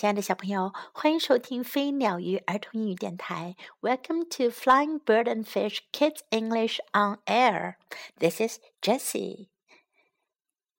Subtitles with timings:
[0.00, 3.54] 亲爱的小朋友，欢迎收听飞鸟鱼儿童英语电台。
[3.82, 7.74] Welcome to Flying Bird and Fish Kids English on Air.
[8.18, 9.48] This is Jessie.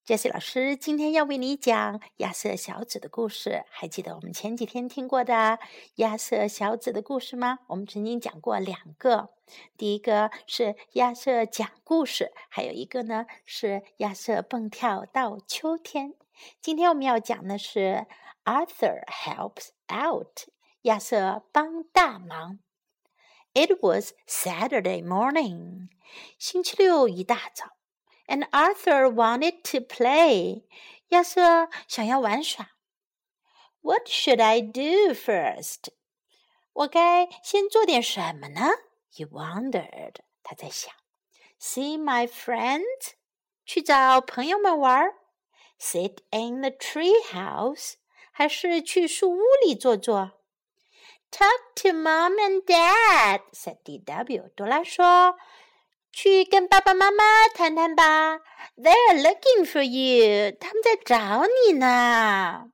[0.07, 3.63] Jessie 老师今天要为你讲亚瑟小子的故事。
[3.69, 5.59] 还记得我们前几天听过的
[5.97, 7.59] 亚瑟小子的故事吗？
[7.67, 9.29] 我们曾经讲过两个，
[9.77, 16.15] 第一个是亚瑟讲故事，还有一个呢是亚瑟蹦跳到秋天。
[16.60, 18.06] 今天我们要讲的是。
[18.46, 20.48] Arthur helps out.
[20.82, 22.60] 亚瑟帮大忙。
[23.54, 25.88] It was Saturday morning.
[26.38, 27.76] 星期六一大早。
[28.28, 30.66] And Arthur wanted to play.
[31.08, 32.70] 亚瑟想要玩耍。
[33.80, 35.88] What should I do first?
[36.72, 38.70] 我该先做点什么呢？
[39.12, 40.16] He wondered.
[40.44, 40.94] 他在想。
[41.58, 43.14] See my friends?
[43.64, 45.12] 去找朋友们玩。
[45.83, 47.95] Sit in the tree house.
[48.31, 50.33] 还是去树屋里坐坐
[51.31, 54.49] ？Talk to mom and dad," said D.W.
[54.55, 55.35] 多拉说
[56.13, 58.37] ：“去跟爸爸妈妈谈谈吧。
[58.77, 60.55] They're looking for you.
[60.59, 62.71] 他们在找你呢。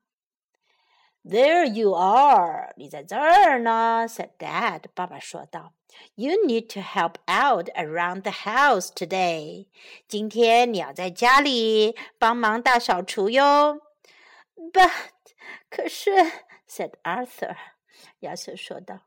[1.27, 2.73] ”There you are.
[2.77, 4.83] 你在这儿呢，said Dad.
[4.95, 5.73] 爸爸说道。
[6.15, 9.69] You need to help out around the house today.
[10.09, 13.81] 今天你要在家里帮忙大扫除哟。
[14.73, 14.91] But
[15.71, 16.11] 可是，
[16.69, 17.57] said Arthur，
[18.21, 19.01] 亚瑟说道。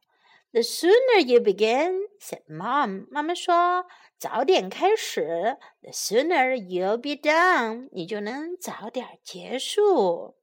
[0.52, 3.86] The sooner you begin, said Mom，妈妈说，
[4.18, 10.38] 早点开始，the sooner you'll be done，你就能早点结束。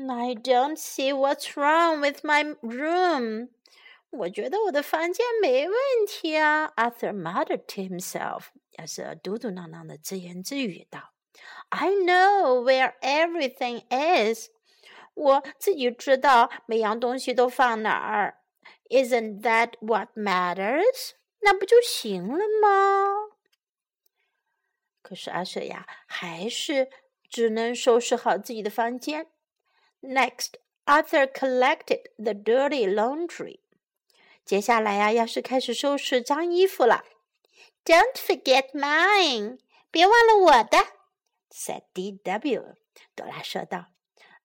[0.00, 3.48] I don't see what's wrong with my room。
[4.10, 8.46] 我觉得我的房间没问题啊，Arthur muttered to himself。
[8.72, 11.12] 亚瑟嘟嘟囔囔的自言自语道。
[11.70, 14.48] I know where everything is.
[15.14, 18.38] 我自己知道每样东西都放哪儿。
[18.90, 21.12] Isn't that what matters?
[21.40, 23.36] 那不就行了吗？
[25.02, 26.90] 可是阿舍呀，还是
[27.28, 29.28] 只能收拾好自己的房间。
[30.02, 33.60] Next, Arthur collected the dirty laundry.
[34.44, 37.04] 接下来呀，要是开始收拾脏衣服了。
[37.84, 39.58] Don't forget mine.
[39.90, 40.78] 别忘了我的。
[41.50, 42.74] said D.W.
[43.14, 43.86] 朵拉说道。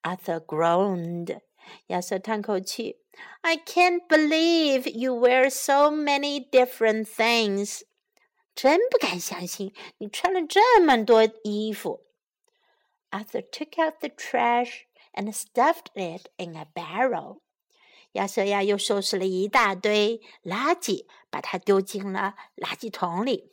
[0.01, 1.41] Arthur groaned.
[1.87, 3.01] 亚瑟叹口气。
[3.41, 7.81] I can't believe you wear so many different things.
[8.55, 12.05] 真不敢相信你穿了这么多衣服。
[13.11, 14.84] Arthur took out the trash
[15.15, 17.41] and stuffed it in a barrel.
[18.13, 23.51] 亚瑟呀，又收拾了一大堆垃圾，把它丢进了垃圾桶里。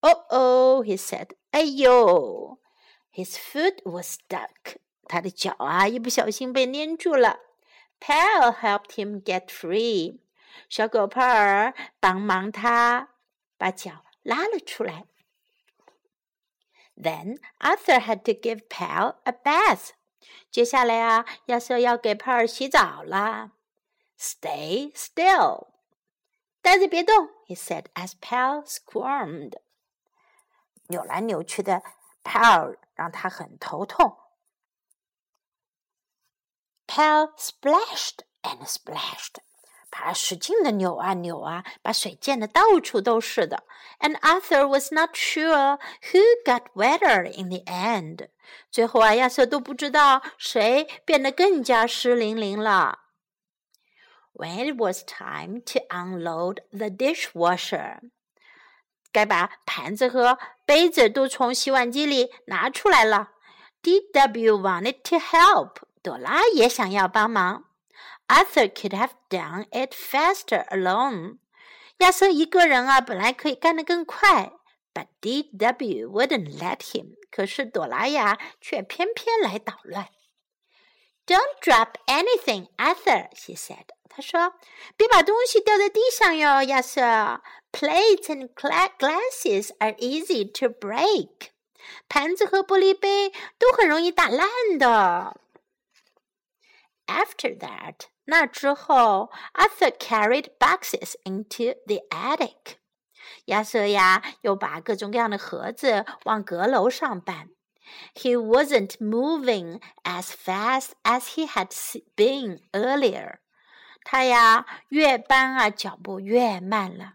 [0.00, 1.30] Oh oh, he said.
[1.50, 2.58] 哎呦！
[3.12, 4.76] his foot was stuck.
[5.08, 7.40] 他的脚啊，一不小心被粘住了。
[8.00, 10.18] Pal helped him get free.
[10.68, 13.10] 小狗帕尔帮忙他
[13.56, 15.06] 把脚拉了出来。
[16.96, 19.90] Then Arthur had to give Pal a bath.
[20.49, 23.51] 接下来啊，亚瑟要给帕尔洗澡啦。
[24.19, 25.67] Stay still.
[26.61, 29.53] 呆着别动，he said as Pal squirmed.
[30.87, 31.83] 扭来扭去的
[32.23, 34.17] Pal 让他很头痛。
[36.87, 39.35] Pal splashed and splashed，
[39.89, 43.63] 他使劲的扭啊扭啊，把水溅得到处都是的。
[43.99, 45.79] And Arthur was not sure
[46.11, 48.29] who got wetter in the end。
[48.69, 52.99] 最后啊，亚瑟都不知道谁变得更加湿淋淋了。
[54.33, 57.99] When it was time to unload the dishwasher。
[59.11, 63.31] 该把盘子和杯子都从洗碗机里拿出来了。
[63.81, 64.59] D.W.
[64.59, 67.66] wanted to help，朵拉也想要帮忙。
[68.28, 71.38] Arthur could have done it faster alone，
[71.98, 74.52] 亚瑟一个人啊，本来可以干得更快。
[74.94, 76.10] But D.W.
[76.10, 80.08] wouldn't let him，可是朵拉呀，却偏偏来捣乱。
[81.26, 83.86] Don't drop anything, Arthur, she said.
[84.10, 87.40] 他说：“别把东西掉在地上哟，亚瑟。
[87.72, 91.48] Plates and glasses are easy to break。
[92.08, 94.46] 盘子和玻璃杯都很容易打烂
[94.78, 95.40] 的。”
[97.06, 102.76] After that， 那之后，Arthur carried boxes into the attic。
[103.46, 107.48] 亚瑟呀，又把各种各样的盒子往阁楼上搬。
[108.14, 111.70] He wasn't moving as fast as he had
[112.14, 113.38] been earlier.
[114.04, 117.14] 他呀，越搬啊，脚步越慢了。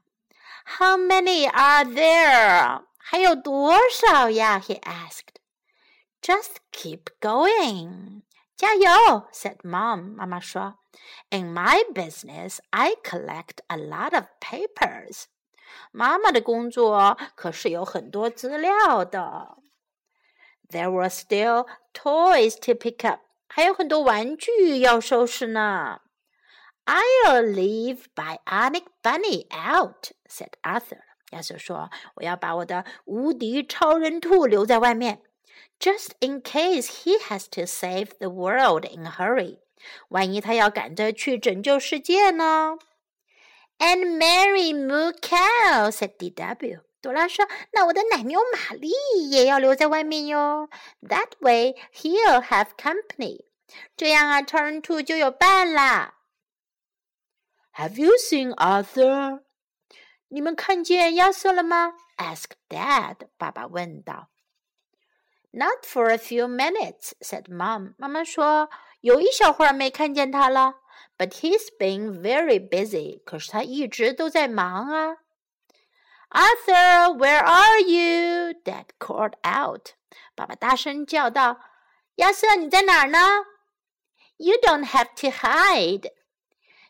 [0.65, 2.83] How many are there？
[2.97, 4.59] 还有多少呀？
[4.59, 5.37] He asked.
[6.21, 8.20] Just keep going.
[8.61, 9.27] 加油！
[9.31, 10.79] said Mom，妈妈说，
[11.29, 15.25] In my business, I collect a lot of papers。
[15.91, 19.57] 妈妈的工作可是有很多资料的。
[20.69, 26.01] There were still toys to pick up，还有很多玩具要收拾呢。
[26.85, 31.01] I'll leave Bionic Bunny out，said Arthur。
[31.31, 35.21] 亚瑟说：“我要把我的无敌超人兔留在外面。”
[35.78, 39.58] just in case he has to save the world in a hurry.
[40.08, 42.78] 万一他要赶着去拯救世界呢
[43.78, 46.80] ？And Mary Moo Cow," said D.W.
[47.00, 48.92] 朵拉说：“那我的奶牛玛丽
[49.28, 50.68] 也要留在外面哟。
[51.00, 53.46] That way he'll have company。
[53.96, 56.14] 这样啊，Turn Two 就有伴啦。
[57.74, 59.42] ”Have you seen Arthur？
[60.28, 63.16] 你们看见亚瑟了吗？asked Dad。
[63.36, 64.31] 爸爸问道。
[65.51, 67.93] not for a few minutes," said Mom.
[67.97, 68.69] 妈妈说
[69.01, 70.75] 有一小会儿没看见他了。
[71.17, 73.23] But he's been very busy.
[73.23, 75.17] 可是他一直都在忙啊。
[76.29, 78.53] Arthur, where are you?
[78.63, 79.93] Dad called out.
[80.35, 81.57] 爸爸大声叫道：“
[82.17, 83.45] 亚瑟，你在哪儿呢？”
[84.37, 86.11] You don't have to hide.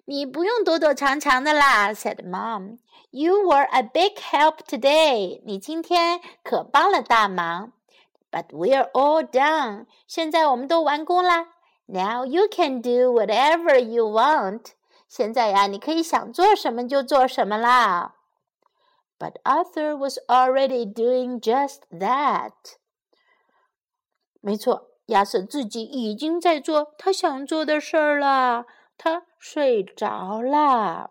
[0.03, 2.79] 你不用躲躲藏藏的啦，said Mom.
[3.11, 5.41] You were a big help today.
[5.45, 7.71] 你今天可帮了大忙。
[8.32, 9.86] But we're all done.
[10.08, 11.50] 现在我们都完工啦。
[11.86, 14.72] Now you can do whatever you want.
[15.08, 18.14] 现在呀，你可以想做什么就做什么啦。
[19.18, 22.52] But Arthur was already doing just that.
[24.40, 28.64] 没错，亚瑟自己已经在做他想做的事儿了。
[28.96, 31.10] 他睡着了。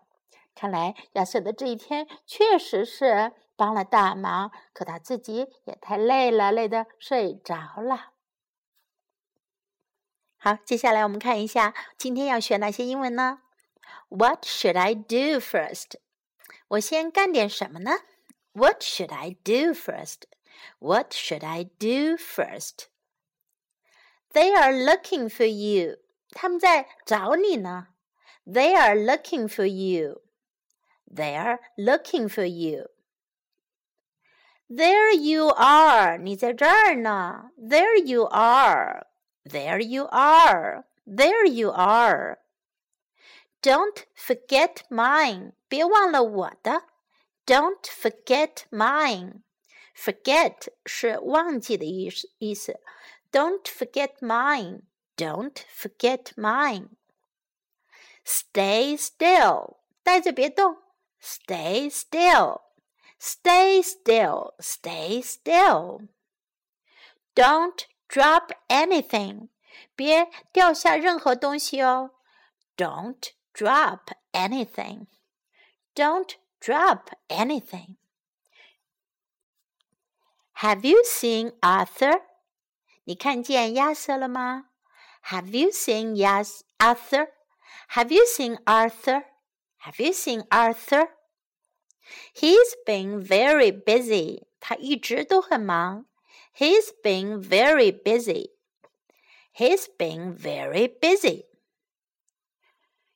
[0.54, 8.12] 看来亚瑟的这一天确实是帮了大忙，可他自己也太累了，累得睡着了。
[10.36, 13.42] 好，接下来我们看一下今天要学哪些英文呢
[14.08, 15.92] ？What should I do first？
[16.68, 17.92] 我先干点什么呢
[18.52, 25.98] ？What should I do first？What should I do first？They are looking for you。
[26.30, 27.88] 他们在找你呢。
[28.44, 30.22] They are looking for you。
[31.06, 32.90] They are looking for you.
[34.69, 37.51] There you are，你在这儿呢。
[37.57, 39.07] There you are.
[39.45, 40.83] There you are.
[41.05, 42.39] There you are.
[43.61, 46.83] Don't forget mine，别忘了我的。
[47.45, 49.41] Don't forget mine.
[49.95, 52.79] Forget 是忘记的意思意思。
[53.31, 54.81] Don't forget mine.
[55.15, 56.89] Don't forget mine.
[58.25, 60.77] Stay still，待着别动。
[61.21, 62.60] Stay still.
[63.21, 64.53] Stay still.
[64.59, 66.07] Stay still.
[67.35, 69.49] Don't drop anything.
[69.95, 72.11] 别掉下任何东西哦。
[72.75, 75.07] Don't drop anything.
[75.95, 77.97] Don't drop anything.
[80.57, 82.21] Have you seen Arthur?
[83.03, 84.69] 你看见亚瑟了吗？
[85.25, 87.29] Have you seen Yas Arthur?
[87.89, 89.25] Have you seen Arthur?
[89.83, 91.09] Have you seen Arthur?
[92.33, 94.43] He's been very busy.
[94.59, 96.05] 他一直都很忙。
[96.55, 98.51] He's been very busy.
[99.53, 101.45] He's been very busy.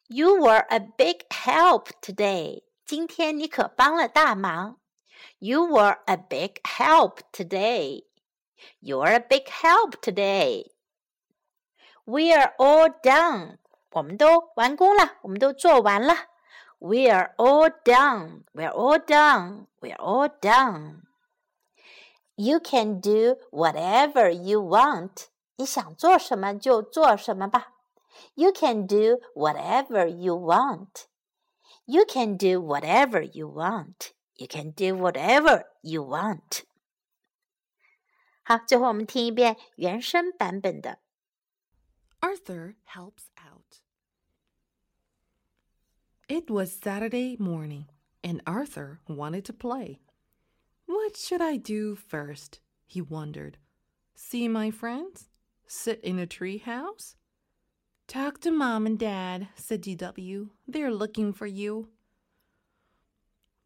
[0.07, 2.63] You were a big help today.
[2.85, 4.79] 今天你可帮了大忙。
[5.39, 8.05] You were a big help today.
[8.81, 10.71] You're a big help today.
[12.05, 13.57] We're all done.
[13.91, 16.15] 我们都完工了，我们都做完了。
[16.79, 18.43] we are all done.
[18.53, 19.67] We're all done.
[19.81, 21.03] We're all done.
[22.35, 25.27] You can do whatever you want.
[25.57, 27.73] 你想做什么就做什么吧。
[28.33, 31.05] You can do whatever you want.
[31.85, 34.11] You can do whatever you want.
[34.35, 36.63] You can do whatever you want.
[38.43, 41.00] 好，最后我们听一遍原声版本的。
[42.21, 43.25] Arthur helps
[46.28, 47.87] it was Saturday morning,
[48.25, 50.00] and Arthur wanted to play.
[50.87, 52.61] What should I do first?
[52.85, 53.59] he wondered.
[54.14, 55.28] See my friends?
[55.66, 57.14] Sit in a tree house?
[58.09, 60.50] Talk to Mom and Dad, said D.W.
[60.66, 61.88] They're looking for you.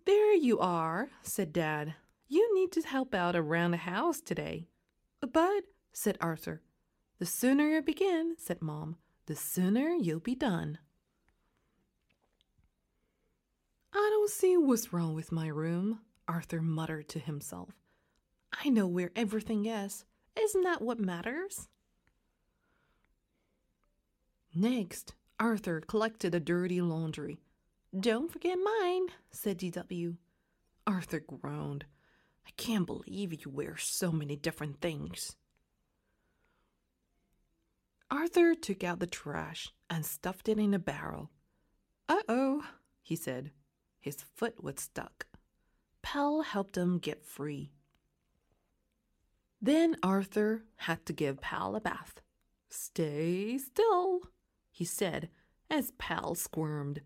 [0.06, 1.94] There you are, said Dad.
[2.28, 4.68] You need to help out around the house today.
[5.20, 6.62] But, said Arthur,
[7.18, 10.78] the sooner you begin, said Mom, the sooner you'll be done.
[13.92, 17.70] I don't see what's wrong with my room, Arthur muttered to himself.
[18.52, 20.04] I know where everything is.
[20.38, 21.68] Isn't that what matters?
[24.54, 27.38] Next, Arthur collected the dirty laundry.
[27.98, 30.16] Don't forget mine, said DW.
[30.86, 31.84] Arthur groaned.
[32.46, 35.36] I can't believe you wear so many different things.
[38.10, 41.30] Arthur took out the trash and stuffed it in a barrel.
[42.08, 42.64] Uh oh,
[43.02, 43.52] he said.
[44.00, 45.26] His foot was stuck.
[46.02, 47.70] Pal helped him get free.
[49.60, 52.22] Then Arthur had to give Pal a bath.
[52.70, 54.22] Stay still,
[54.70, 55.28] he said
[55.70, 57.02] as Pal squirmed.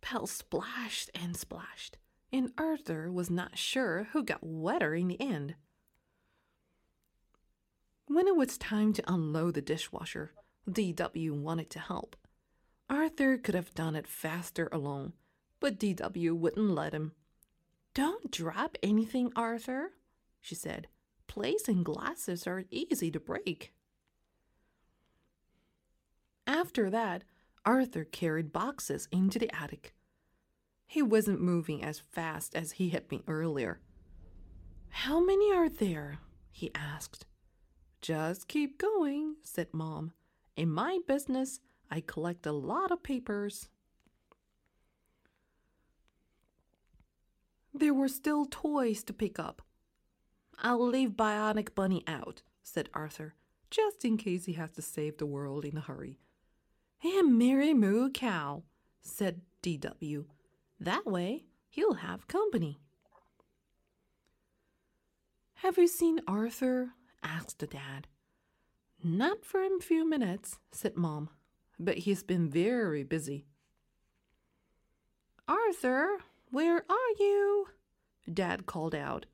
[0.00, 1.96] Pal splashed and splashed,
[2.32, 5.54] and Arthur was not sure who got wetter in the end.
[8.06, 10.32] When it was time to unload the dishwasher,
[10.68, 12.16] DW wanted to help.
[12.90, 15.14] Arthur could have done it faster alone,
[15.60, 17.12] but DW wouldn't let him.
[17.94, 19.92] Don't drop anything, Arthur,
[20.40, 20.88] she said.
[21.26, 23.72] Plates and glasses are easy to break.
[26.46, 27.24] After that,
[27.64, 29.94] Arthur carried boxes into the attic.
[30.86, 33.80] He wasn't moving as fast as he had been earlier.
[34.90, 36.18] How many are there?
[36.50, 37.26] he asked.
[38.00, 40.12] Just keep going, said Mom.
[40.56, 43.68] In my business, I collect a lot of papers.
[47.74, 49.60] There were still toys to pick up.
[50.62, 53.34] I'll leave Bionic Bunny out, said Arthur,
[53.68, 56.20] just in case he has to save the world in a hurry.
[57.02, 58.62] And Mary Moo Cow,
[59.02, 60.26] said DW.
[60.78, 62.78] That way he'll have company.
[65.54, 66.90] Have you seen Arthur?
[67.22, 68.06] asked the dad.
[69.02, 71.28] Not for a few minutes, said Mom,
[71.78, 73.46] but he's been very busy.
[75.48, 76.18] Arthur,
[76.54, 77.66] where are you?
[78.32, 79.26] Dad called out.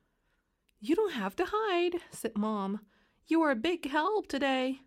[0.79, 2.79] You don't have to hide, said Mom.
[3.27, 4.79] You are a big help today.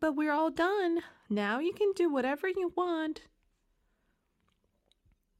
[0.00, 1.02] But we're all done.
[1.28, 3.22] Now you can do whatever you want.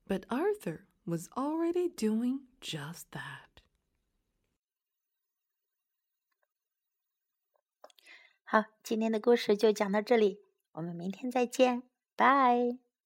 [0.06, 3.62] But Arthur was already doing just that.
[8.44, 8.66] 好，